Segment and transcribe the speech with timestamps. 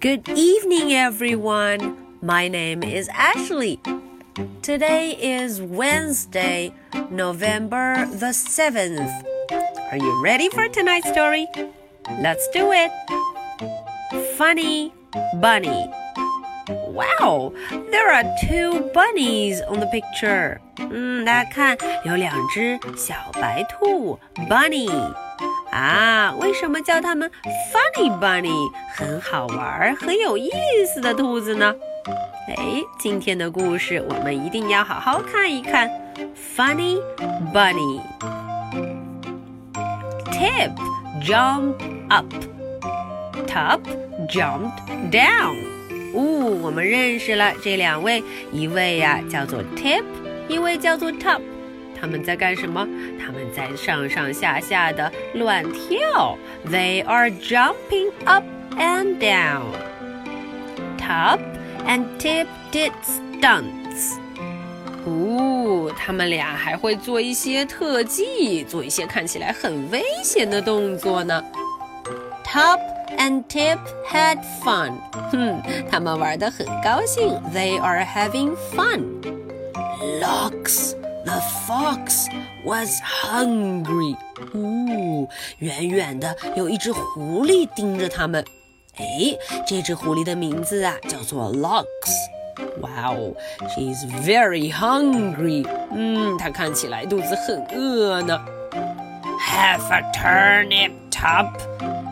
[0.00, 1.96] Good evening, everyone.
[2.20, 3.80] My name is Ashley.
[4.62, 6.72] Today is Wednesday,
[7.10, 9.24] November the 7th.
[9.90, 11.46] Are you ready for tonight's story?
[12.20, 12.90] Let's do it.
[14.36, 14.92] Funny
[15.40, 15.90] Bunny.
[16.68, 17.52] Wow,
[17.90, 20.60] there are two bunnies on the picture.
[20.78, 24.88] 嗯，大家看，有两只小白兔 bunny。
[25.72, 27.30] 啊，为什么叫它们
[27.72, 28.70] Funny Bunny？
[28.94, 30.50] 很好玩，很有意
[30.92, 31.74] 思的兔子呢？
[32.48, 35.90] 哎，今天的故事我们一定要好好看一看。
[36.56, 36.98] Funny
[37.54, 38.00] Bunny。
[40.26, 40.72] Tip
[41.22, 41.74] jump
[42.10, 42.26] up.
[43.46, 43.80] Top
[44.28, 44.72] jumped
[45.10, 45.56] down.
[46.14, 50.04] 哦，我们认识了这两位，一位呀叫做 Tip，
[50.48, 51.40] 一位叫做 Top。
[51.98, 52.86] 他们在干什么？
[53.41, 56.37] 他们在上上下下的乱跳。
[56.69, 58.43] They are jumping up
[58.77, 59.73] and down.
[60.97, 61.39] Top
[61.85, 64.17] and Tip did stunts.
[65.05, 71.41] 哦，他们俩还会做一些特技，做一些看起来很危险的动作呢。
[72.43, 72.79] Top
[73.17, 74.93] and Tip had fun.
[75.31, 77.41] 哼，他们玩得很高兴。
[77.53, 79.21] They are having fun.
[80.21, 80.93] Looks.
[81.25, 82.27] The fox
[82.65, 84.15] was hungry.
[84.53, 85.27] 哦，
[85.59, 88.43] 远远的有一只狐狸盯着他们。
[88.95, 93.35] 哎，这只狐狸的名字啊叫做 Lux。Wow,
[93.69, 95.67] she's very hungry.
[95.91, 98.39] 嗯，她看起来肚子很饿呢。
[99.49, 101.59] Have a turnip top,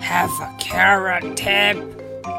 [0.02, 1.78] have a carrot tip,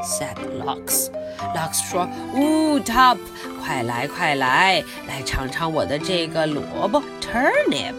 [0.05, 1.10] said Lux.
[1.56, 3.17] Lux 说：“呜，Top，
[3.64, 7.95] 快来快来，来尝尝我的这个萝卜 turnip。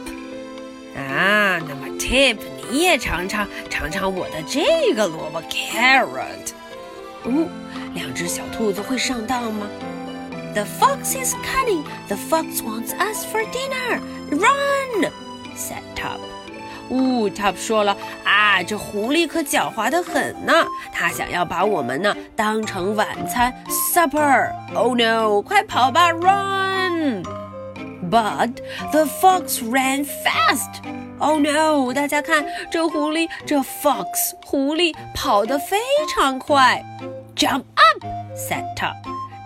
[0.97, 2.37] 啊，那么 Tip，
[2.71, 6.53] 你也尝尝，尝尝我的这个萝卜 carrot。
[7.25, 7.49] 哦，
[7.95, 9.67] 两只小兔子会上当吗
[10.55, 11.85] ？The fox is cunning.
[12.09, 14.01] The fox wants us for dinner.
[14.31, 15.11] Run!
[15.57, 16.21] said Top.
[16.93, 20.53] 呜，Top 说了啊，这狐狸可狡猾的很呢，
[20.93, 23.53] 它想要把我们呢当成晚餐
[23.93, 24.53] supper。
[24.75, 27.23] Oh no，快跑吧，run！But
[28.91, 30.83] the fox ran fast.
[31.19, 31.93] Oh no！
[31.95, 35.79] 大家看，这狐狸，这 fox 狐狸跑得非
[36.15, 36.85] 常快。
[37.37, 38.97] Jump up，said Top。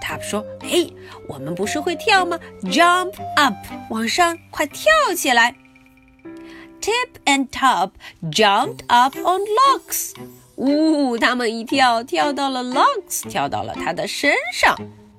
[0.03, 0.93] Top 说：“嘿，
[1.29, 3.55] 我们不是会跳吗？Jump up，
[3.91, 5.55] 往上，快跳起来。”
[6.86, 7.92] Tip and Top
[8.32, 10.14] jumped up on Lux。
[10.56, 14.76] 呜，他们一跳，跳到了 Lux，跳到了他的身上。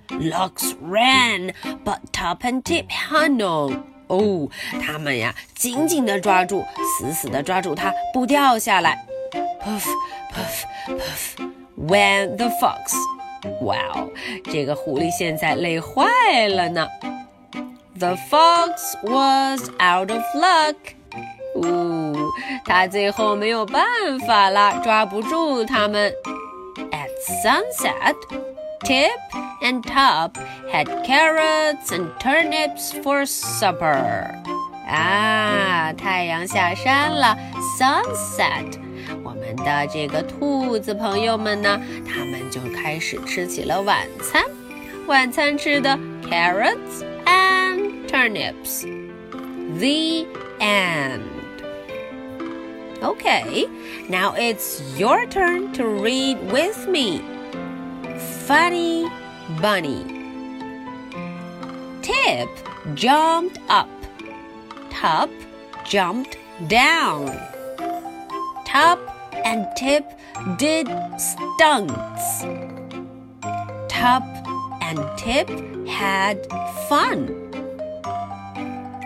[0.08, 3.84] Lux ran, but Top and Tip hung on。
[4.08, 4.48] 哦，
[4.80, 6.64] 他们呀，紧紧地抓住，
[6.98, 9.06] 死死地抓住它，不掉下来。
[9.62, 9.86] Puff,
[10.32, 11.36] puff, puff,
[11.78, 12.94] went the fox。
[13.62, 14.10] 哇哦，
[14.52, 16.86] 这个狐狸现在累坏了呢。
[17.98, 20.76] The fox was out of luck。
[21.56, 22.14] 呜，
[22.64, 23.84] 他最后没有办
[24.26, 26.12] 法了，抓不住他们。
[26.90, 27.10] At
[27.42, 28.16] sunset,
[28.80, 29.10] Tip
[29.62, 30.32] and Top
[30.72, 34.34] had carrots and turnips for supper.
[34.88, 37.36] 啊，太阳下山了，
[37.78, 38.78] sunset。
[39.22, 44.42] 我们的这个兔子朋友们呢，他们就开始吃起了晚餐。
[45.06, 48.86] 晚餐吃的 carrots and turnips.
[49.78, 50.26] The
[50.60, 51.35] end.
[53.03, 53.67] Okay,
[54.09, 57.21] now it's your turn to read with me.
[58.47, 59.07] Funny
[59.61, 60.03] Bunny.
[62.01, 62.49] Tip
[62.95, 63.89] jumped up.
[64.89, 65.29] Top
[65.85, 66.37] jumped
[66.67, 67.27] down.
[68.65, 68.99] Top
[69.45, 70.09] and Tip
[70.57, 70.87] did
[71.19, 72.41] stunts.
[73.87, 74.23] Top
[74.81, 75.49] and Tip
[75.87, 76.47] had
[76.89, 77.43] fun.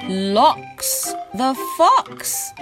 [0.08, 2.54] Locks the fox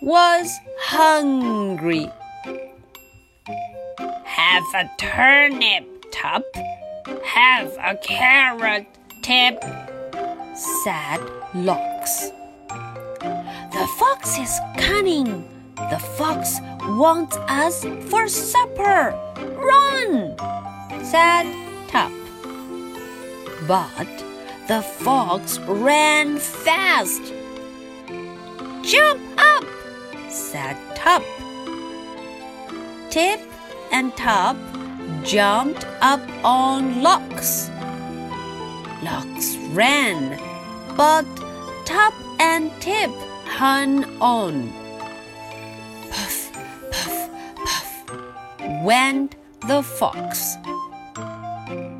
[0.00, 2.10] was hungry.
[4.24, 6.44] Have a turnip, Top.
[7.24, 8.86] Have a carrot,
[9.22, 9.62] Tip,
[10.54, 11.20] said
[11.54, 12.30] Locks.
[13.20, 15.46] The fox is cunning.
[15.76, 19.14] The fox wants us for supper.
[19.36, 20.36] Run,
[21.04, 21.44] said
[21.88, 22.12] Top.
[23.66, 24.24] But
[24.68, 27.22] the fox ran fast.
[28.82, 29.29] Jump
[30.30, 31.22] said Top.
[33.10, 33.40] Tip
[33.90, 34.56] and Top
[35.24, 37.70] jumped up on Locks.
[39.02, 40.38] Locks ran,
[40.96, 41.24] but
[41.84, 43.10] Top and Tip
[43.44, 44.72] hung on.
[46.10, 46.52] Puff,
[46.92, 49.34] puff, puff went
[49.66, 50.56] the fox.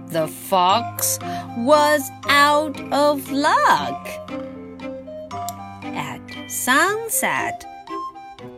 [0.09, 1.19] The fox
[1.57, 4.09] was out of luck.
[5.83, 7.65] At sunset,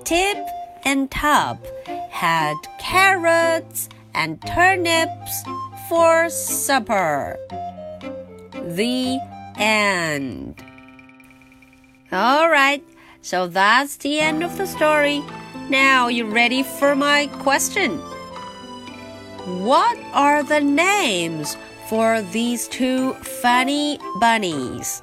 [0.04, 0.48] Tip
[0.84, 1.64] and Top
[2.10, 5.42] had carrots and turnips
[5.88, 7.36] for supper.
[8.52, 9.20] The
[9.56, 10.62] end.
[12.10, 12.84] All right,
[13.22, 15.22] so that's the end of the story.
[15.68, 17.98] Now, you ready for my question?
[19.64, 21.56] What are the names
[21.88, 25.00] for these two funny bunnies?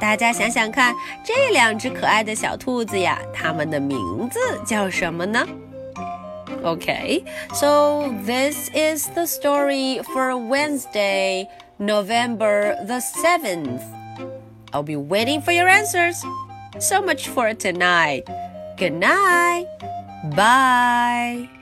[0.00, 0.94] 大家想想看，
[1.24, 5.46] 这两只可爱的小兔子呀，它们的名字叫什么呢？
[6.62, 13.80] Okay, so this is the story for Wednesday, November the 7th.
[14.72, 16.22] I'll be waiting for your answers.
[16.78, 18.24] So much for tonight.
[18.78, 19.66] Good night.
[20.36, 21.55] Bye.